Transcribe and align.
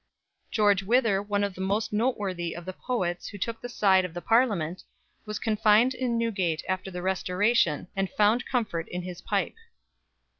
George 0.49 0.81
Wither, 0.81 1.21
one 1.21 1.43
of 1.43 1.53
the 1.53 1.61
most 1.61 1.93
noteworthy 1.93 2.55
of 2.55 2.65
the 2.65 2.73
poets 2.73 3.27
who 3.27 3.37
took 3.37 3.61
the 3.61 3.69
side 3.69 4.03
of 4.03 4.15
the 4.15 4.19
Parliament, 4.21 4.81
was 5.27 5.37
confined 5.37 5.93
in 5.93 6.17
Newgate 6.17 6.63
after 6.67 6.89
the 6.89 7.03
Restoration, 7.03 7.87
and 7.95 8.09
found 8.09 8.47
comfort 8.47 8.87
in 8.87 9.03
his 9.03 9.21
pipe. 9.21 9.53